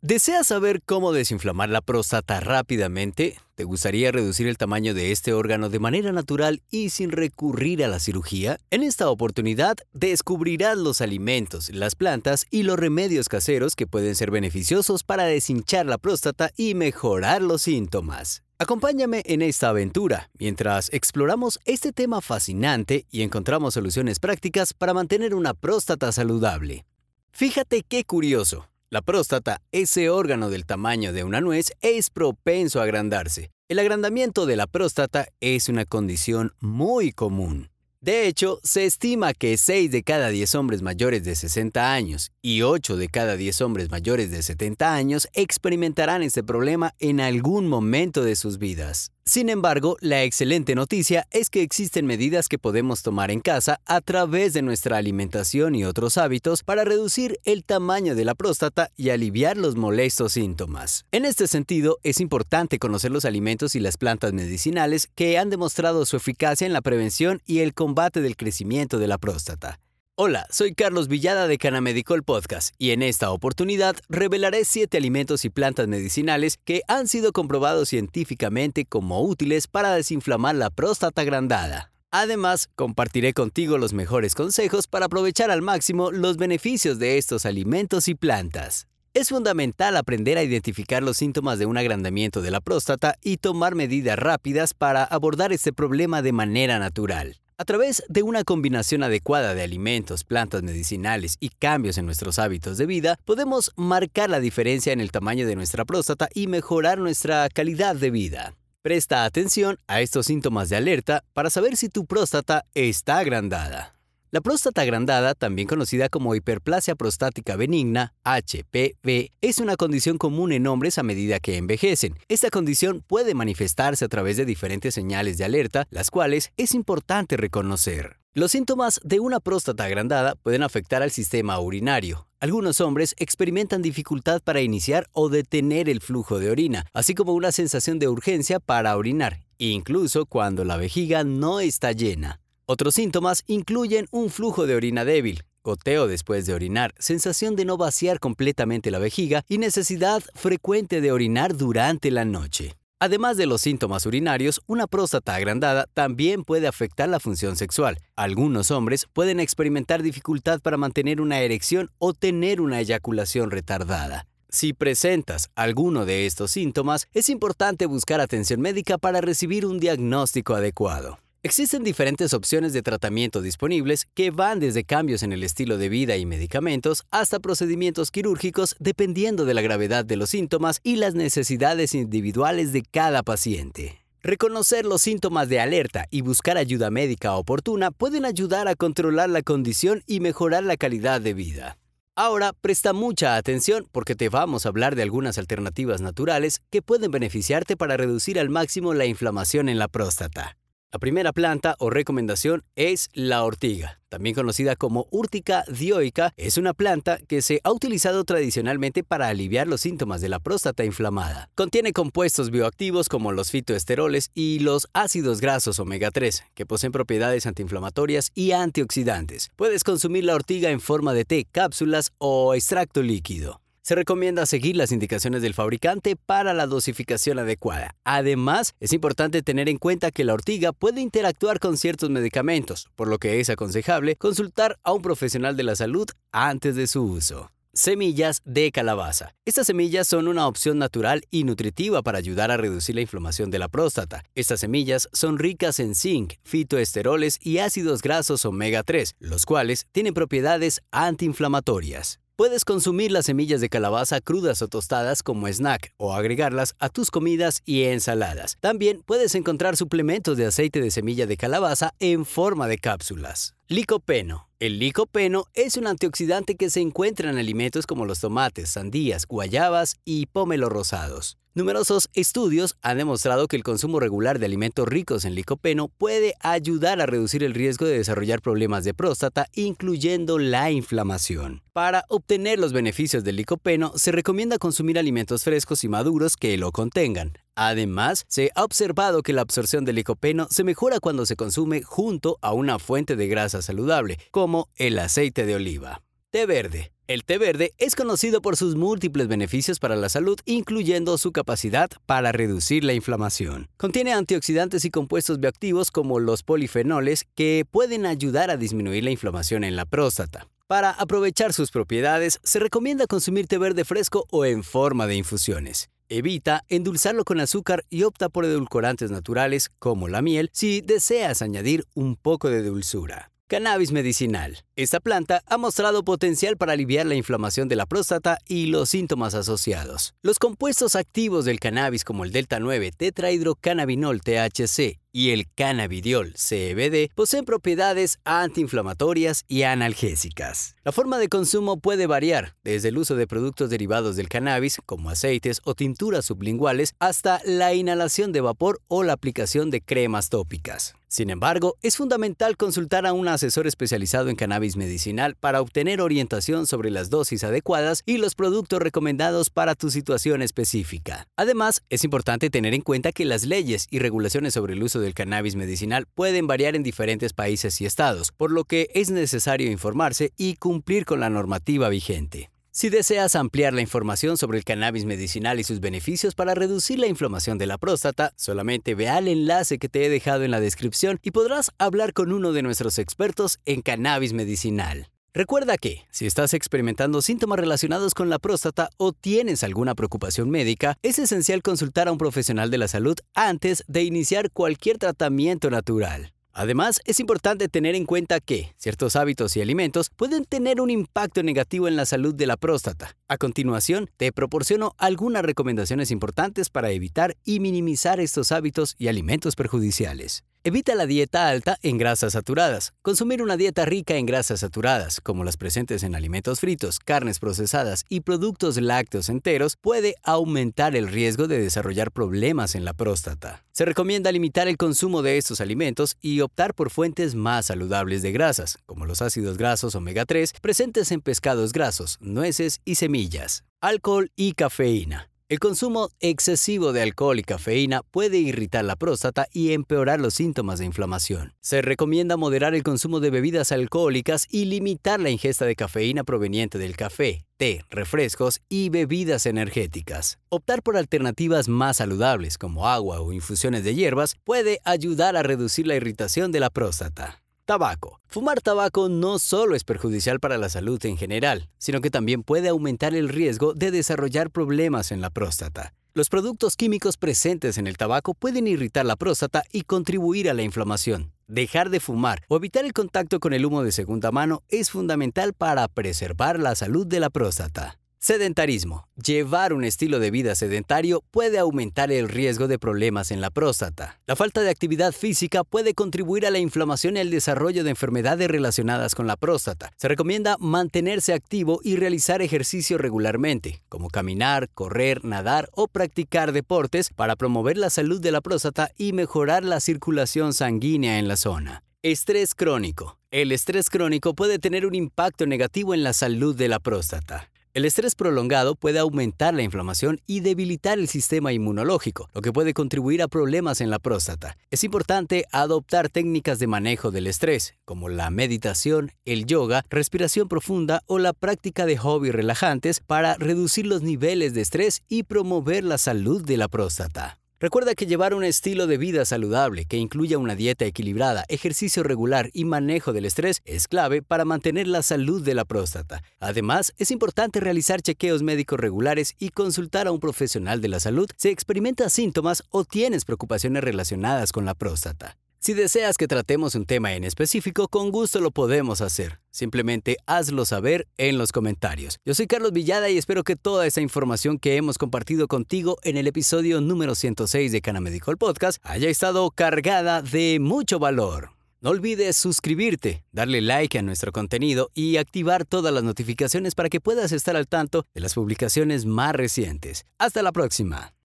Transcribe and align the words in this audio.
¿Deseas 0.00 0.46
saber 0.46 0.80
cómo 0.86 1.10
desinflamar 1.10 1.70
la 1.70 1.80
próstata 1.80 2.38
rápidamente? 2.38 3.36
¿Te 3.56 3.64
gustaría 3.64 4.12
reducir 4.12 4.46
el 4.46 4.56
tamaño 4.56 4.94
de 4.94 5.10
este 5.10 5.32
órgano 5.32 5.70
de 5.70 5.80
manera 5.80 6.12
natural 6.12 6.62
y 6.70 6.90
sin 6.90 7.10
recurrir 7.10 7.82
a 7.82 7.88
la 7.88 7.98
cirugía? 7.98 8.60
En 8.70 8.84
esta 8.84 9.10
oportunidad 9.10 9.76
descubrirás 9.92 10.78
los 10.78 11.00
alimentos, 11.00 11.70
las 11.70 11.96
plantas 11.96 12.46
y 12.48 12.62
los 12.62 12.78
remedios 12.78 13.28
caseros 13.28 13.74
que 13.74 13.88
pueden 13.88 14.14
ser 14.14 14.30
beneficiosos 14.30 15.02
para 15.02 15.24
deshinchar 15.24 15.86
la 15.86 15.98
próstata 15.98 16.52
y 16.56 16.76
mejorar 16.76 17.42
los 17.42 17.62
síntomas. 17.62 18.44
Acompáñame 18.58 19.22
en 19.26 19.42
esta 19.42 19.70
aventura 19.70 20.30
mientras 20.38 20.92
exploramos 20.92 21.58
este 21.64 21.92
tema 21.92 22.20
fascinante 22.20 23.04
y 23.10 23.22
encontramos 23.22 23.74
soluciones 23.74 24.20
prácticas 24.20 24.74
para 24.74 24.94
mantener 24.94 25.34
una 25.34 25.54
próstata 25.54 26.12
saludable. 26.12 26.86
Fíjate 27.32 27.82
qué 27.82 28.04
curioso. 28.04 28.68
La 28.90 29.02
próstata, 29.02 29.60
ese 29.70 30.08
órgano 30.08 30.48
del 30.48 30.64
tamaño 30.64 31.12
de 31.12 31.22
una 31.22 31.42
nuez, 31.42 31.72
es 31.82 32.08
propenso 32.08 32.80
a 32.80 32.84
agrandarse. 32.84 33.50
El 33.68 33.80
agrandamiento 33.80 34.46
de 34.46 34.56
la 34.56 34.66
próstata 34.66 35.28
es 35.40 35.68
una 35.68 35.84
condición 35.84 36.54
muy 36.58 37.12
común. 37.12 37.68
De 38.00 38.26
hecho, 38.26 38.60
se 38.62 38.86
estima 38.86 39.34
que 39.34 39.58
6 39.58 39.90
de 39.90 40.02
cada 40.02 40.30
10 40.30 40.54
hombres 40.54 40.80
mayores 40.80 41.22
de 41.22 41.36
60 41.36 41.92
años 41.92 42.32
y 42.40 42.62
8 42.62 42.96
de 42.96 43.08
cada 43.08 43.36
10 43.36 43.60
hombres 43.60 43.90
mayores 43.90 44.30
de 44.30 44.42
70 44.42 44.94
años 44.94 45.28
experimentarán 45.34 46.22
este 46.22 46.42
problema 46.42 46.94
en 46.98 47.20
algún 47.20 47.68
momento 47.68 48.24
de 48.24 48.36
sus 48.36 48.56
vidas. 48.56 49.12
Sin 49.28 49.50
embargo, 49.50 49.98
la 50.00 50.22
excelente 50.22 50.74
noticia 50.74 51.26
es 51.30 51.50
que 51.50 51.60
existen 51.60 52.06
medidas 52.06 52.48
que 52.48 52.56
podemos 52.56 53.02
tomar 53.02 53.30
en 53.30 53.40
casa 53.40 53.78
a 53.84 54.00
través 54.00 54.54
de 54.54 54.62
nuestra 54.62 54.96
alimentación 54.96 55.74
y 55.74 55.84
otros 55.84 56.16
hábitos 56.16 56.62
para 56.62 56.82
reducir 56.84 57.38
el 57.44 57.62
tamaño 57.62 58.14
de 58.14 58.24
la 58.24 58.34
próstata 58.34 58.90
y 58.96 59.10
aliviar 59.10 59.58
los 59.58 59.76
molestos 59.76 60.32
síntomas. 60.32 61.04
En 61.12 61.26
este 61.26 61.46
sentido, 61.46 61.98
es 62.04 62.22
importante 62.22 62.78
conocer 62.78 63.10
los 63.10 63.26
alimentos 63.26 63.74
y 63.74 63.80
las 63.80 63.98
plantas 63.98 64.32
medicinales 64.32 65.10
que 65.14 65.36
han 65.36 65.50
demostrado 65.50 66.06
su 66.06 66.16
eficacia 66.16 66.66
en 66.66 66.72
la 66.72 66.80
prevención 66.80 67.42
y 67.44 67.58
el 67.58 67.74
combate 67.74 68.22
del 68.22 68.34
crecimiento 68.34 68.98
de 68.98 69.08
la 69.08 69.18
próstata. 69.18 69.78
Hola, 70.20 70.48
soy 70.50 70.74
Carlos 70.74 71.06
Villada 71.06 71.46
de 71.46 71.58
Canamedicol 71.58 72.24
Podcast 72.24 72.74
y 72.76 72.90
en 72.90 73.04
esta 73.04 73.30
oportunidad 73.30 73.94
revelaré 74.08 74.64
7 74.64 74.96
alimentos 74.98 75.44
y 75.44 75.48
plantas 75.48 75.86
medicinales 75.86 76.56
que 76.64 76.82
han 76.88 77.06
sido 77.06 77.30
comprobados 77.30 77.90
científicamente 77.90 78.84
como 78.84 79.22
útiles 79.22 79.68
para 79.68 79.94
desinflamar 79.94 80.56
la 80.56 80.70
próstata 80.70 81.22
agrandada. 81.22 81.92
Además, 82.10 82.68
compartiré 82.74 83.32
contigo 83.32 83.78
los 83.78 83.92
mejores 83.92 84.34
consejos 84.34 84.88
para 84.88 85.06
aprovechar 85.06 85.52
al 85.52 85.62
máximo 85.62 86.10
los 86.10 86.36
beneficios 86.36 86.98
de 86.98 87.16
estos 87.16 87.46
alimentos 87.46 88.08
y 88.08 88.16
plantas. 88.16 88.88
Es 89.14 89.28
fundamental 89.28 89.96
aprender 89.96 90.36
a 90.36 90.42
identificar 90.42 91.00
los 91.00 91.18
síntomas 91.18 91.60
de 91.60 91.66
un 91.66 91.78
agrandamiento 91.78 92.42
de 92.42 92.50
la 92.50 92.60
próstata 92.60 93.14
y 93.22 93.36
tomar 93.36 93.76
medidas 93.76 94.18
rápidas 94.18 94.74
para 94.74 95.04
abordar 95.04 95.52
este 95.52 95.72
problema 95.72 96.22
de 96.22 96.32
manera 96.32 96.80
natural. 96.80 97.36
A 97.60 97.64
través 97.64 98.04
de 98.08 98.22
una 98.22 98.44
combinación 98.44 99.02
adecuada 99.02 99.52
de 99.52 99.64
alimentos, 99.64 100.22
plantas 100.22 100.62
medicinales 100.62 101.36
y 101.40 101.48
cambios 101.48 101.98
en 101.98 102.06
nuestros 102.06 102.38
hábitos 102.38 102.78
de 102.78 102.86
vida, 102.86 103.18
podemos 103.24 103.72
marcar 103.74 104.30
la 104.30 104.38
diferencia 104.38 104.92
en 104.92 105.00
el 105.00 105.10
tamaño 105.10 105.44
de 105.44 105.56
nuestra 105.56 105.84
próstata 105.84 106.28
y 106.32 106.46
mejorar 106.46 106.98
nuestra 106.98 107.48
calidad 107.48 107.96
de 107.96 108.12
vida. 108.12 108.54
Presta 108.80 109.24
atención 109.24 109.76
a 109.88 110.00
estos 110.00 110.26
síntomas 110.26 110.68
de 110.68 110.76
alerta 110.76 111.24
para 111.32 111.50
saber 111.50 111.76
si 111.76 111.88
tu 111.88 112.06
próstata 112.06 112.64
está 112.74 113.18
agrandada. 113.18 113.97
La 114.30 114.42
próstata 114.42 114.82
agrandada, 114.82 115.32
también 115.32 115.66
conocida 115.66 116.10
como 116.10 116.34
hiperplasia 116.34 116.94
prostática 116.94 117.56
benigna, 117.56 118.12
HPV, 118.24 119.32
es 119.40 119.58
una 119.58 119.76
condición 119.76 120.18
común 120.18 120.52
en 120.52 120.66
hombres 120.66 120.98
a 120.98 121.02
medida 121.02 121.40
que 121.40 121.56
envejecen. 121.56 122.14
Esta 122.28 122.50
condición 122.50 123.02
puede 123.06 123.32
manifestarse 123.32 124.04
a 124.04 124.08
través 124.08 124.36
de 124.36 124.44
diferentes 124.44 124.92
señales 124.94 125.38
de 125.38 125.46
alerta, 125.46 125.86
las 125.88 126.10
cuales 126.10 126.52
es 126.58 126.74
importante 126.74 127.38
reconocer. 127.38 128.18
Los 128.34 128.52
síntomas 128.52 129.00
de 129.02 129.18
una 129.18 129.40
próstata 129.40 129.84
agrandada 129.84 130.34
pueden 130.34 130.62
afectar 130.62 131.02
al 131.02 131.10
sistema 131.10 131.58
urinario. 131.58 132.28
Algunos 132.38 132.82
hombres 132.82 133.14
experimentan 133.16 133.80
dificultad 133.80 134.42
para 134.42 134.60
iniciar 134.60 135.08
o 135.12 135.30
detener 135.30 135.88
el 135.88 136.02
flujo 136.02 136.38
de 136.38 136.50
orina, 136.50 136.84
así 136.92 137.14
como 137.14 137.32
una 137.32 137.50
sensación 137.50 137.98
de 137.98 138.08
urgencia 138.08 138.60
para 138.60 138.94
orinar, 138.98 139.40
incluso 139.56 140.26
cuando 140.26 140.64
la 140.64 140.76
vejiga 140.76 141.24
no 141.24 141.60
está 141.60 141.92
llena. 141.92 142.40
Otros 142.70 142.96
síntomas 142.96 143.44
incluyen 143.46 144.08
un 144.10 144.28
flujo 144.28 144.66
de 144.66 144.74
orina 144.74 145.06
débil, 145.06 145.42
goteo 145.64 146.06
después 146.06 146.44
de 146.44 146.52
orinar, 146.52 146.92
sensación 146.98 147.56
de 147.56 147.64
no 147.64 147.78
vaciar 147.78 148.20
completamente 148.20 148.90
la 148.90 148.98
vejiga 148.98 149.42
y 149.48 149.56
necesidad 149.56 150.22
frecuente 150.34 151.00
de 151.00 151.10
orinar 151.10 151.56
durante 151.56 152.10
la 152.10 152.26
noche. 152.26 152.76
Además 153.00 153.38
de 153.38 153.46
los 153.46 153.62
síntomas 153.62 154.04
urinarios, 154.04 154.60
una 154.66 154.86
próstata 154.86 155.34
agrandada 155.34 155.86
también 155.94 156.44
puede 156.44 156.66
afectar 156.66 157.08
la 157.08 157.20
función 157.20 157.56
sexual. 157.56 158.00
Algunos 158.16 158.70
hombres 158.70 159.06
pueden 159.14 159.40
experimentar 159.40 160.02
dificultad 160.02 160.60
para 160.60 160.76
mantener 160.76 161.22
una 161.22 161.40
erección 161.40 161.88
o 161.96 162.12
tener 162.12 162.60
una 162.60 162.80
eyaculación 162.80 163.50
retardada. 163.50 164.26
Si 164.50 164.74
presentas 164.74 165.48
alguno 165.54 166.04
de 166.04 166.26
estos 166.26 166.50
síntomas, 166.50 167.06
es 167.14 167.30
importante 167.30 167.86
buscar 167.86 168.20
atención 168.20 168.60
médica 168.60 168.98
para 168.98 169.22
recibir 169.22 169.64
un 169.64 169.80
diagnóstico 169.80 170.54
adecuado. 170.54 171.16
Existen 171.48 171.82
diferentes 171.82 172.34
opciones 172.34 172.74
de 172.74 172.82
tratamiento 172.82 173.40
disponibles 173.40 174.06
que 174.12 174.30
van 174.30 174.60
desde 174.60 174.84
cambios 174.84 175.22
en 175.22 175.32
el 175.32 175.42
estilo 175.42 175.78
de 175.78 175.88
vida 175.88 176.18
y 176.18 176.26
medicamentos 176.26 177.04
hasta 177.10 177.40
procedimientos 177.40 178.10
quirúrgicos 178.10 178.76
dependiendo 178.80 179.46
de 179.46 179.54
la 179.54 179.62
gravedad 179.62 180.04
de 180.04 180.16
los 180.16 180.28
síntomas 180.28 180.80
y 180.82 180.96
las 180.96 181.14
necesidades 181.14 181.94
individuales 181.94 182.74
de 182.74 182.82
cada 182.82 183.22
paciente. 183.22 184.04
Reconocer 184.22 184.84
los 184.84 185.00
síntomas 185.00 185.48
de 185.48 185.58
alerta 185.58 186.04
y 186.10 186.20
buscar 186.20 186.58
ayuda 186.58 186.90
médica 186.90 187.34
oportuna 187.34 187.92
pueden 187.92 188.26
ayudar 188.26 188.68
a 188.68 188.74
controlar 188.74 189.30
la 189.30 189.40
condición 189.40 190.02
y 190.06 190.20
mejorar 190.20 190.64
la 190.64 190.76
calidad 190.76 191.22
de 191.22 191.32
vida. 191.32 191.78
Ahora 192.14 192.52
presta 192.60 192.92
mucha 192.92 193.36
atención 193.36 193.88
porque 193.90 194.14
te 194.14 194.28
vamos 194.28 194.66
a 194.66 194.68
hablar 194.68 194.96
de 194.96 195.02
algunas 195.02 195.38
alternativas 195.38 196.02
naturales 196.02 196.60
que 196.68 196.82
pueden 196.82 197.10
beneficiarte 197.10 197.74
para 197.74 197.96
reducir 197.96 198.38
al 198.38 198.50
máximo 198.50 198.92
la 198.92 199.06
inflamación 199.06 199.70
en 199.70 199.78
la 199.78 199.88
próstata. 199.88 200.58
La 200.90 200.98
primera 200.98 201.34
planta 201.34 201.76
o 201.80 201.90
recomendación 201.90 202.64
es 202.74 203.10
la 203.12 203.44
ortiga, 203.44 204.00
también 204.08 204.34
conocida 204.34 204.74
como 204.74 205.06
Urtica 205.10 205.62
dioica. 205.68 206.32
Es 206.38 206.56
una 206.56 206.72
planta 206.72 207.18
que 207.28 207.42
se 207.42 207.60
ha 207.62 207.72
utilizado 207.72 208.24
tradicionalmente 208.24 209.04
para 209.04 209.28
aliviar 209.28 209.66
los 209.66 209.82
síntomas 209.82 210.22
de 210.22 210.30
la 210.30 210.38
próstata 210.38 210.86
inflamada. 210.86 211.50
Contiene 211.54 211.92
compuestos 211.92 212.50
bioactivos 212.50 213.10
como 213.10 213.32
los 213.32 213.50
fitoesteroles 213.50 214.30
y 214.32 214.60
los 214.60 214.88
ácidos 214.94 215.42
grasos 215.42 215.78
omega 215.78 216.10
3, 216.10 216.44
que 216.54 216.64
poseen 216.64 216.92
propiedades 216.92 217.44
antiinflamatorias 217.44 218.30
y 218.34 218.52
antioxidantes. 218.52 219.50
Puedes 219.56 219.84
consumir 219.84 220.24
la 220.24 220.36
ortiga 220.36 220.70
en 220.70 220.80
forma 220.80 221.12
de 221.12 221.26
té, 221.26 221.46
cápsulas 221.52 222.12
o 222.16 222.54
extracto 222.54 223.02
líquido. 223.02 223.60
Se 223.88 223.94
recomienda 223.94 224.44
seguir 224.44 224.76
las 224.76 224.92
indicaciones 224.92 225.40
del 225.40 225.54
fabricante 225.54 226.14
para 226.14 226.52
la 226.52 226.66
dosificación 226.66 227.38
adecuada. 227.38 227.96
Además, 228.04 228.74
es 228.80 228.92
importante 228.92 229.40
tener 229.40 229.66
en 229.70 229.78
cuenta 229.78 230.10
que 230.10 230.24
la 230.24 230.34
ortiga 230.34 230.74
puede 230.74 231.00
interactuar 231.00 231.58
con 231.58 231.78
ciertos 231.78 232.10
medicamentos, 232.10 232.90
por 232.96 233.08
lo 233.08 233.16
que 233.16 233.40
es 233.40 233.48
aconsejable 233.48 234.16
consultar 234.16 234.78
a 234.82 234.92
un 234.92 235.00
profesional 235.00 235.56
de 235.56 235.62
la 235.62 235.74
salud 235.74 236.06
antes 236.32 236.76
de 236.76 236.86
su 236.86 237.02
uso. 237.02 237.50
Semillas 237.72 238.42
de 238.44 238.70
calabaza. 238.72 239.34
Estas 239.46 239.68
semillas 239.68 240.06
son 240.06 240.28
una 240.28 240.46
opción 240.46 240.76
natural 240.76 241.24
y 241.30 241.44
nutritiva 241.44 242.02
para 242.02 242.18
ayudar 242.18 242.50
a 242.50 242.58
reducir 242.58 242.94
la 242.94 243.00
inflamación 243.00 243.50
de 243.50 243.58
la 243.58 243.68
próstata. 243.68 244.22
Estas 244.34 244.60
semillas 244.60 245.08
son 245.14 245.38
ricas 245.38 245.80
en 245.80 245.94
zinc, 245.94 246.34
fitoesteroles 246.44 247.38
y 247.40 247.56
ácidos 247.56 248.02
grasos 248.02 248.44
omega 248.44 248.82
3, 248.82 249.14
los 249.18 249.46
cuales 249.46 249.86
tienen 249.92 250.12
propiedades 250.12 250.82
antiinflamatorias. 250.90 252.20
Puedes 252.38 252.64
consumir 252.64 253.10
las 253.10 253.26
semillas 253.26 253.60
de 253.60 253.68
calabaza 253.68 254.20
crudas 254.20 254.62
o 254.62 254.68
tostadas 254.68 255.24
como 255.24 255.48
snack 255.48 255.92
o 255.96 256.14
agregarlas 256.14 256.76
a 256.78 256.88
tus 256.88 257.10
comidas 257.10 257.62
y 257.64 257.82
ensaladas. 257.82 258.58
También 258.60 259.02
puedes 259.04 259.34
encontrar 259.34 259.76
suplementos 259.76 260.36
de 260.36 260.46
aceite 260.46 260.80
de 260.80 260.92
semilla 260.92 261.26
de 261.26 261.36
calabaza 261.36 261.94
en 261.98 262.24
forma 262.24 262.68
de 262.68 262.78
cápsulas. 262.78 263.57
Licopeno. 263.70 264.48
El 264.60 264.78
licopeno 264.78 265.44
es 265.52 265.76
un 265.76 265.86
antioxidante 265.86 266.56
que 266.56 266.70
se 266.70 266.80
encuentra 266.80 267.28
en 267.28 267.36
alimentos 267.36 267.86
como 267.86 268.06
los 268.06 268.18
tomates, 268.18 268.70
sandías, 268.70 269.26
guayabas 269.26 269.96
y 270.06 270.24
pómelos 270.24 270.72
rosados. 270.72 271.36
Numerosos 271.52 272.08
estudios 272.14 272.76
han 272.80 272.96
demostrado 272.96 273.46
que 273.46 273.56
el 273.56 273.64
consumo 273.64 274.00
regular 274.00 274.38
de 274.38 274.46
alimentos 274.46 274.88
ricos 274.88 275.26
en 275.26 275.34
licopeno 275.34 275.88
puede 275.88 276.34
ayudar 276.40 277.02
a 277.02 277.06
reducir 277.06 277.44
el 277.44 277.52
riesgo 277.52 277.84
de 277.84 277.98
desarrollar 277.98 278.40
problemas 278.40 278.84
de 278.84 278.94
próstata, 278.94 279.48
incluyendo 279.52 280.38
la 280.38 280.70
inflamación. 280.70 281.62
Para 281.74 282.06
obtener 282.08 282.58
los 282.58 282.72
beneficios 282.72 283.22
del 283.22 283.36
licopeno, 283.36 283.92
se 283.96 284.12
recomienda 284.12 284.56
consumir 284.56 284.98
alimentos 284.98 285.44
frescos 285.44 285.84
y 285.84 285.88
maduros 285.88 286.38
que 286.38 286.56
lo 286.56 286.72
contengan. 286.72 287.36
Además, 287.60 288.24
se 288.28 288.52
ha 288.54 288.62
observado 288.62 289.22
que 289.22 289.32
la 289.32 289.40
absorción 289.40 289.84
del 289.84 289.96
licopeno 289.96 290.46
se 290.48 290.62
mejora 290.62 291.00
cuando 291.00 291.26
se 291.26 291.34
consume 291.34 291.82
junto 291.82 292.38
a 292.40 292.52
una 292.52 292.78
fuente 292.78 293.16
de 293.16 293.26
grasa 293.26 293.62
saludable, 293.62 294.16
como 294.30 294.68
el 294.76 294.96
aceite 295.00 295.44
de 295.44 295.56
oliva. 295.56 296.00
Té 296.30 296.46
verde. 296.46 296.92
El 297.08 297.24
té 297.24 297.36
verde 297.36 297.74
es 297.76 297.96
conocido 297.96 298.40
por 298.42 298.56
sus 298.56 298.76
múltiples 298.76 299.26
beneficios 299.26 299.80
para 299.80 299.96
la 299.96 300.08
salud, 300.08 300.38
incluyendo 300.44 301.18
su 301.18 301.32
capacidad 301.32 301.90
para 302.06 302.30
reducir 302.30 302.84
la 302.84 302.92
inflamación. 302.92 303.68
Contiene 303.76 304.12
antioxidantes 304.12 304.84
y 304.84 304.90
compuestos 304.90 305.40
bioactivos 305.40 305.90
como 305.90 306.20
los 306.20 306.44
polifenoles 306.44 307.26
que 307.34 307.64
pueden 307.68 308.06
ayudar 308.06 308.52
a 308.52 308.56
disminuir 308.56 309.02
la 309.02 309.10
inflamación 309.10 309.64
en 309.64 309.74
la 309.74 309.84
próstata. 309.84 310.46
Para 310.68 310.92
aprovechar 310.92 311.52
sus 311.52 311.72
propiedades, 311.72 312.38
se 312.44 312.60
recomienda 312.60 313.08
consumir 313.08 313.48
té 313.48 313.58
verde 313.58 313.84
fresco 313.84 314.26
o 314.30 314.44
en 314.44 314.62
forma 314.62 315.08
de 315.08 315.16
infusiones. 315.16 315.90
Evita 316.10 316.64
endulzarlo 316.68 317.22
con 317.24 317.38
azúcar 317.38 317.84
y 317.90 318.04
opta 318.04 318.30
por 318.30 318.46
edulcorantes 318.46 319.10
naturales 319.10 319.68
como 319.78 320.08
la 320.08 320.22
miel 320.22 320.48
si 320.54 320.80
deseas 320.80 321.42
añadir 321.42 321.86
un 321.92 322.16
poco 322.16 322.48
de 322.48 322.62
dulzura. 322.62 323.30
Cannabis 323.46 323.92
medicinal. 323.92 324.58
Esta 324.76 325.00
planta 325.00 325.42
ha 325.46 325.56
mostrado 325.58 326.04
potencial 326.04 326.56
para 326.56 326.72
aliviar 326.72 327.06
la 327.06 327.14
inflamación 327.14 327.68
de 327.68 327.76
la 327.76 327.86
próstata 327.86 328.38
y 328.46 328.66
los 328.66 328.90
síntomas 328.90 329.34
asociados. 329.34 330.14
Los 330.22 330.38
compuestos 330.38 330.96
activos 330.96 331.44
del 331.44 331.60
cannabis 331.60 332.04
como 332.04 332.24
el 332.24 332.32
delta 332.32 332.58
9 332.58 332.92
tetrahidrocannabinol 332.96 334.20
THC 334.20 334.98
y 335.12 335.30
el 335.30 335.46
cannabidiol 335.54 336.34
CBD 336.34 337.10
poseen 337.14 337.44
propiedades 337.44 338.18
antiinflamatorias 338.24 339.44
y 339.48 339.62
analgésicas. 339.62 340.76
La 340.84 340.92
forma 340.92 341.18
de 341.18 341.28
consumo 341.28 341.78
puede 341.78 342.06
variar, 342.06 342.54
desde 342.64 342.88
el 342.88 342.98
uso 342.98 343.16
de 343.16 343.26
productos 343.26 343.70
derivados 343.70 344.16
del 344.16 344.28
cannabis, 344.28 344.78
como 344.86 345.10
aceites 345.10 345.60
o 345.64 345.74
tinturas 345.74 346.26
sublinguales, 346.26 346.94
hasta 346.98 347.40
la 347.44 347.74
inhalación 347.74 348.32
de 348.32 348.40
vapor 348.40 348.80
o 348.88 349.02
la 349.02 349.14
aplicación 349.14 349.70
de 349.70 349.80
cremas 349.80 350.28
tópicas. 350.28 350.94
Sin 351.10 351.30
embargo, 351.30 351.76
es 351.80 351.96
fundamental 351.96 352.58
consultar 352.58 353.06
a 353.06 353.14
un 353.14 353.28
asesor 353.28 353.66
especializado 353.66 354.28
en 354.28 354.36
cannabis 354.36 354.76
medicinal 354.76 355.36
para 355.36 355.62
obtener 355.62 356.02
orientación 356.02 356.66
sobre 356.66 356.90
las 356.90 357.08
dosis 357.08 357.44
adecuadas 357.44 358.02
y 358.04 358.18
los 358.18 358.34
productos 358.34 358.80
recomendados 358.80 359.48
para 359.48 359.74
tu 359.74 359.90
situación 359.90 360.42
específica. 360.42 361.26
Además, 361.34 361.82
es 361.88 362.04
importante 362.04 362.50
tener 362.50 362.74
en 362.74 362.82
cuenta 362.82 363.12
que 363.12 363.24
las 363.24 363.46
leyes 363.46 363.86
y 363.90 364.00
regulaciones 364.00 364.52
sobre 364.52 364.74
el 364.74 364.82
uso 364.82 364.97
del 365.00 365.14
cannabis 365.14 365.56
medicinal 365.56 366.06
pueden 366.14 366.46
variar 366.46 366.76
en 366.76 366.82
diferentes 366.82 367.32
países 367.32 367.80
y 367.80 367.86
estados, 367.86 368.32
por 368.32 368.50
lo 368.50 368.64
que 368.64 368.88
es 368.94 369.10
necesario 369.10 369.70
informarse 369.70 370.32
y 370.36 370.56
cumplir 370.56 371.04
con 371.04 371.20
la 371.20 371.30
normativa 371.30 371.88
vigente. 371.88 372.50
Si 372.70 372.90
deseas 372.90 373.34
ampliar 373.34 373.72
la 373.72 373.80
información 373.80 374.36
sobre 374.36 374.58
el 374.58 374.64
cannabis 374.64 375.04
medicinal 375.04 375.58
y 375.58 375.64
sus 375.64 375.80
beneficios 375.80 376.36
para 376.36 376.54
reducir 376.54 376.98
la 377.00 377.08
inflamación 377.08 377.58
de 377.58 377.66
la 377.66 377.76
próstata, 377.76 378.32
solamente 378.36 378.94
ve 378.94 379.08
al 379.08 379.26
enlace 379.26 379.78
que 379.78 379.88
te 379.88 380.04
he 380.04 380.08
dejado 380.08 380.44
en 380.44 380.52
la 380.52 380.60
descripción 380.60 381.18
y 381.22 381.32
podrás 381.32 381.72
hablar 381.78 382.12
con 382.12 382.30
uno 382.30 382.52
de 382.52 382.62
nuestros 382.62 382.98
expertos 382.98 383.58
en 383.64 383.82
cannabis 383.82 384.32
medicinal. 384.32 385.08
Recuerda 385.34 385.76
que, 385.76 386.06
si 386.10 386.26
estás 386.26 386.54
experimentando 386.54 387.20
síntomas 387.20 387.58
relacionados 387.58 388.14
con 388.14 388.30
la 388.30 388.38
próstata 388.38 388.88
o 388.96 389.12
tienes 389.12 389.62
alguna 389.62 389.94
preocupación 389.94 390.48
médica, 390.48 390.96
es 391.02 391.18
esencial 391.18 391.62
consultar 391.62 392.08
a 392.08 392.12
un 392.12 392.18
profesional 392.18 392.70
de 392.70 392.78
la 392.78 392.88
salud 392.88 393.16
antes 393.34 393.84
de 393.88 394.04
iniciar 394.04 394.50
cualquier 394.50 394.96
tratamiento 394.96 395.68
natural. 395.68 396.32
Además, 396.54 397.00
es 397.04 397.20
importante 397.20 397.68
tener 397.68 397.94
en 397.94 398.06
cuenta 398.06 398.40
que 398.40 398.74
ciertos 398.78 399.14
hábitos 399.16 399.56
y 399.56 399.60
alimentos 399.60 400.10
pueden 400.16 400.44
tener 400.44 400.80
un 400.80 400.90
impacto 400.90 401.42
negativo 401.42 401.86
en 401.86 401.94
la 401.94 402.06
salud 402.06 402.34
de 402.34 402.46
la 402.46 402.56
próstata. 402.56 403.14
A 403.28 403.36
continuación, 403.36 404.10
te 404.16 404.32
proporciono 404.32 404.92
algunas 404.96 405.44
recomendaciones 405.44 406.10
importantes 406.10 406.68
para 406.68 406.90
evitar 406.90 407.36
y 407.44 407.60
minimizar 407.60 408.18
estos 408.18 408.50
hábitos 408.50 408.96
y 408.98 409.06
alimentos 409.06 409.54
perjudiciales. 409.54 410.42
Evita 410.68 410.94
la 410.94 411.06
dieta 411.06 411.48
alta 411.48 411.78
en 411.82 411.96
grasas 411.96 412.34
saturadas. 412.34 412.92
Consumir 413.00 413.40
una 413.40 413.56
dieta 413.56 413.86
rica 413.86 414.16
en 414.16 414.26
grasas 414.26 414.60
saturadas, 414.60 415.18
como 415.22 415.42
las 415.42 415.56
presentes 415.56 416.02
en 416.02 416.14
alimentos 416.14 416.60
fritos, 416.60 416.98
carnes 416.98 417.38
procesadas 417.38 418.04
y 418.10 418.20
productos 418.20 418.76
lácteos 418.76 419.30
enteros, 419.30 419.76
puede 419.80 420.16
aumentar 420.22 420.94
el 420.94 421.08
riesgo 421.08 421.48
de 421.48 421.58
desarrollar 421.58 422.12
problemas 422.12 422.74
en 422.74 422.84
la 422.84 422.92
próstata. 422.92 423.64
Se 423.72 423.86
recomienda 423.86 424.30
limitar 424.30 424.68
el 424.68 424.76
consumo 424.76 425.22
de 425.22 425.38
estos 425.38 425.62
alimentos 425.62 426.18
y 426.20 426.42
optar 426.42 426.74
por 426.74 426.90
fuentes 426.90 427.34
más 427.34 427.64
saludables 427.64 428.20
de 428.20 428.32
grasas, 428.32 428.76
como 428.84 429.06
los 429.06 429.22
ácidos 429.22 429.56
grasos 429.56 429.94
omega 429.94 430.26
3 430.26 430.52
presentes 430.60 431.10
en 431.12 431.22
pescados 431.22 431.72
grasos, 431.72 432.18
nueces 432.20 432.82
y 432.84 432.96
semillas. 432.96 433.64
Alcohol 433.80 434.30
y 434.36 434.52
cafeína. 434.52 435.30
El 435.50 435.60
consumo 435.60 436.10
excesivo 436.20 436.92
de 436.92 437.00
alcohol 437.00 437.38
y 437.38 437.42
cafeína 437.42 438.02
puede 438.02 438.36
irritar 438.36 438.84
la 438.84 438.96
próstata 438.96 439.46
y 439.50 439.72
empeorar 439.72 440.20
los 440.20 440.34
síntomas 440.34 440.78
de 440.78 440.84
inflamación. 440.84 441.54
Se 441.62 441.80
recomienda 441.80 442.36
moderar 442.36 442.74
el 442.74 442.82
consumo 442.82 443.18
de 443.18 443.30
bebidas 443.30 443.72
alcohólicas 443.72 444.46
y 444.50 444.66
limitar 444.66 445.20
la 445.20 445.30
ingesta 445.30 445.64
de 445.64 445.74
cafeína 445.74 446.22
proveniente 446.22 446.76
del 446.76 446.96
café, 446.96 447.46
té, 447.56 447.82
refrescos 447.88 448.60
y 448.68 448.90
bebidas 448.90 449.46
energéticas. 449.46 450.38
Optar 450.50 450.82
por 450.82 450.98
alternativas 450.98 451.66
más 451.66 451.96
saludables 451.96 452.58
como 452.58 452.86
agua 452.86 453.22
o 453.22 453.32
infusiones 453.32 453.84
de 453.84 453.94
hierbas 453.94 454.36
puede 454.44 454.80
ayudar 454.84 455.34
a 455.34 455.42
reducir 455.42 455.86
la 455.86 455.96
irritación 455.96 456.52
de 456.52 456.60
la 456.60 456.68
próstata. 456.68 457.42
Tabaco. 457.68 458.18
Fumar 458.28 458.62
tabaco 458.62 459.10
no 459.10 459.38
solo 459.38 459.76
es 459.76 459.84
perjudicial 459.84 460.40
para 460.40 460.56
la 460.56 460.70
salud 460.70 461.04
en 461.04 461.18
general, 461.18 461.68
sino 461.76 462.00
que 462.00 462.08
también 462.08 462.42
puede 462.42 462.70
aumentar 462.70 463.14
el 463.14 463.28
riesgo 463.28 463.74
de 463.74 463.90
desarrollar 463.90 464.50
problemas 464.50 465.12
en 465.12 465.20
la 465.20 465.28
próstata. 465.28 465.92
Los 466.14 466.30
productos 466.30 466.76
químicos 466.76 467.18
presentes 467.18 467.76
en 467.76 467.86
el 467.86 467.98
tabaco 467.98 468.32
pueden 468.32 468.66
irritar 468.66 469.04
la 469.04 469.16
próstata 469.16 469.64
y 469.70 469.82
contribuir 469.82 470.48
a 470.48 470.54
la 470.54 470.62
inflamación. 470.62 471.30
Dejar 471.46 471.90
de 471.90 472.00
fumar 472.00 472.42
o 472.48 472.56
evitar 472.56 472.86
el 472.86 472.94
contacto 472.94 473.38
con 473.38 473.52
el 473.52 473.66
humo 473.66 473.82
de 473.82 473.92
segunda 473.92 474.30
mano 474.30 474.62
es 474.70 474.88
fundamental 474.88 475.52
para 475.52 475.88
preservar 475.88 476.58
la 476.58 476.74
salud 476.74 477.06
de 477.06 477.20
la 477.20 477.28
próstata. 477.28 477.97
Sedentarismo. 478.20 479.06
Llevar 479.14 479.72
un 479.72 479.84
estilo 479.84 480.18
de 480.18 480.32
vida 480.32 480.56
sedentario 480.56 481.22
puede 481.30 481.58
aumentar 481.58 482.10
el 482.10 482.28
riesgo 482.28 482.66
de 482.66 482.76
problemas 482.76 483.30
en 483.30 483.40
la 483.40 483.50
próstata. 483.50 484.18
La 484.26 484.34
falta 484.34 484.60
de 484.60 484.70
actividad 484.70 485.12
física 485.12 485.62
puede 485.62 485.94
contribuir 485.94 486.44
a 486.44 486.50
la 486.50 486.58
inflamación 486.58 487.16
y 487.16 487.20
al 487.20 487.30
desarrollo 487.30 487.84
de 487.84 487.90
enfermedades 487.90 488.48
relacionadas 488.48 489.14
con 489.14 489.28
la 489.28 489.36
próstata. 489.36 489.92
Se 489.96 490.08
recomienda 490.08 490.56
mantenerse 490.58 491.32
activo 491.32 491.78
y 491.84 491.94
realizar 491.94 492.42
ejercicio 492.42 492.98
regularmente, 492.98 493.82
como 493.88 494.08
caminar, 494.08 494.68
correr, 494.74 495.24
nadar 495.24 495.70
o 495.72 495.86
practicar 495.86 496.50
deportes 496.50 497.10
para 497.10 497.36
promover 497.36 497.78
la 497.78 497.88
salud 497.88 498.20
de 498.20 498.32
la 498.32 498.40
próstata 498.40 498.90
y 498.98 499.12
mejorar 499.12 499.62
la 499.62 499.78
circulación 499.78 500.54
sanguínea 500.54 501.20
en 501.20 501.28
la 501.28 501.36
zona. 501.36 501.84
Estrés 502.02 502.56
crónico. 502.56 503.16
El 503.30 503.52
estrés 503.52 503.90
crónico 503.90 504.34
puede 504.34 504.58
tener 504.58 504.86
un 504.86 504.96
impacto 504.96 505.46
negativo 505.46 505.94
en 505.94 506.02
la 506.02 506.12
salud 506.12 506.56
de 506.56 506.68
la 506.68 506.80
próstata. 506.80 507.48
El 507.74 507.84
estrés 507.84 508.14
prolongado 508.14 508.74
puede 508.74 508.98
aumentar 508.98 509.54
la 509.54 509.62
inflamación 509.62 510.20
y 510.26 510.40
debilitar 510.40 510.98
el 510.98 511.06
sistema 511.06 511.52
inmunológico, 511.52 512.28
lo 512.34 512.40
que 512.40 512.52
puede 512.52 512.74
contribuir 512.74 513.22
a 513.22 513.28
problemas 513.28 513.80
en 513.80 513.90
la 513.90 513.98
próstata. 513.98 514.56
Es 514.70 514.84
importante 514.84 515.44
adoptar 515.52 516.08
técnicas 516.08 516.58
de 516.58 516.66
manejo 516.66 517.10
del 517.10 517.26
estrés, 517.26 517.74
como 517.84 518.08
la 518.08 518.30
meditación, 518.30 519.12
el 519.24 519.44
yoga, 519.44 519.84
respiración 519.90 520.48
profunda 520.48 521.02
o 521.06 521.18
la 521.18 521.32
práctica 521.32 521.86
de 521.86 521.98
hobbies 521.98 522.34
relajantes 522.34 523.00
para 523.00 523.34
reducir 523.34 523.86
los 523.86 524.02
niveles 524.02 524.54
de 524.54 524.62
estrés 524.62 525.02
y 525.08 525.24
promover 525.24 525.84
la 525.84 525.98
salud 525.98 526.44
de 526.44 526.56
la 526.56 526.68
próstata. 526.68 527.38
Recuerda 527.60 527.96
que 527.96 528.06
llevar 528.06 528.34
un 528.34 528.44
estilo 528.44 528.86
de 528.86 528.98
vida 528.98 529.24
saludable 529.24 529.84
que 529.84 529.96
incluya 529.96 530.38
una 530.38 530.54
dieta 530.54 530.84
equilibrada, 530.84 531.44
ejercicio 531.48 532.04
regular 532.04 532.50
y 532.52 532.64
manejo 532.64 533.12
del 533.12 533.24
estrés 533.24 533.62
es 533.64 533.88
clave 533.88 534.22
para 534.22 534.44
mantener 534.44 534.86
la 534.86 535.02
salud 535.02 535.42
de 535.42 535.54
la 535.54 535.64
próstata. 535.64 536.22
Además, 536.38 536.94
es 536.98 537.10
importante 537.10 537.58
realizar 537.58 538.00
chequeos 538.00 538.44
médicos 538.44 538.78
regulares 538.78 539.34
y 539.40 539.48
consultar 539.48 540.06
a 540.06 540.12
un 540.12 540.20
profesional 540.20 540.80
de 540.80 540.86
la 540.86 541.00
salud 541.00 541.28
si 541.36 541.48
experimentas 541.48 542.12
síntomas 542.12 542.62
o 542.70 542.84
tienes 542.84 543.24
preocupaciones 543.24 543.82
relacionadas 543.82 544.52
con 544.52 544.64
la 544.64 544.74
próstata. 544.74 545.36
Si 545.60 545.74
deseas 545.74 546.16
que 546.16 546.28
tratemos 546.28 546.76
un 546.76 546.86
tema 546.86 547.14
en 547.14 547.24
específico, 547.24 547.88
con 547.88 548.12
gusto 548.12 548.40
lo 548.40 548.52
podemos 548.52 549.00
hacer. 549.00 549.40
Simplemente 549.50 550.16
hazlo 550.24 550.64
saber 550.64 551.08
en 551.16 551.36
los 551.36 551.50
comentarios. 551.50 552.18
Yo 552.24 552.34
soy 552.34 552.46
Carlos 552.46 552.72
Villada 552.72 553.10
y 553.10 553.18
espero 553.18 553.42
que 553.42 553.56
toda 553.56 553.84
esa 553.84 554.00
información 554.00 554.60
que 554.60 554.76
hemos 554.76 554.98
compartido 554.98 555.48
contigo 555.48 555.98
en 556.04 556.16
el 556.16 556.28
episodio 556.28 556.80
número 556.80 557.16
106 557.16 557.72
de 557.72 557.80
Cana 557.80 558.00
Medical 558.00 558.38
Podcast 558.38 558.78
haya 558.84 559.08
estado 559.08 559.50
cargada 559.50 560.22
de 560.22 560.58
mucho 560.60 561.00
valor. 561.00 561.50
No 561.80 561.90
olvides 561.90 562.36
suscribirte, 562.36 563.24
darle 563.32 563.60
like 563.60 563.98
a 563.98 564.02
nuestro 564.02 564.30
contenido 564.30 564.90
y 564.94 565.16
activar 565.16 565.64
todas 565.64 565.92
las 565.92 566.04
notificaciones 566.04 566.76
para 566.76 566.88
que 566.88 567.00
puedas 567.00 567.32
estar 567.32 567.56
al 567.56 567.66
tanto 567.66 568.04
de 568.14 568.20
las 568.20 568.34
publicaciones 568.34 569.06
más 569.06 569.32
recientes. 569.34 570.04
Hasta 570.18 570.42
la 570.42 570.52
próxima. 570.52 571.12